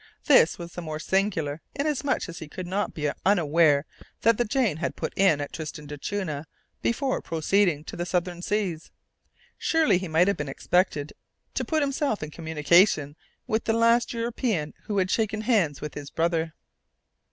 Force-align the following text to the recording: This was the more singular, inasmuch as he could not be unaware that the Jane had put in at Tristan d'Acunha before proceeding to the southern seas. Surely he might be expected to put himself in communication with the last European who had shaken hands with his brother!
This 0.25 0.57
was 0.57 0.73
the 0.73 0.81
more 0.81 0.97
singular, 0.97 1.61
inasmuch 1.75 2.27
as 2.27 2.39
he 2.39 2.47
could 2.47 2.65
not 2.65 2.95
be 2.95 3.11
unaware 3.23 3.85
that 4.21 4.39
the 4.39 4.45
Jane 4.45 4.77
had 4.77 4.95
put 4.95 5.13
in 5.15 5.39
at 5.39 5.53
Tristan 5.53 5.85
d'Acunha 5.85 6.47
before 6.81 7.21
proceeding 7.21 7.83
to 7.83 7.95
the 7.95 8.07
southern 8.07 8.41
seas. 8.41 8.89
Surely 9.59 9.99
he 9.99 10.07
might 10.07 10.35
be 10.35 10.43
expected 10.49 11.13
to 11.53 11.63
put 11.63 11.83
himself 11.83 12.23
in 12.23 12.31
communication 12.31 13.15
with 13.45 13.65
the 13.65 13.73
last 13.73 14.11
European 14.11 14.73
who 14.85 14.97
had 14.97 15.11
shaken 15.11 15.41
hands 15.41 15.81
with 15.81 15.93
his 15.93 16.09
brother! 16.09 16.55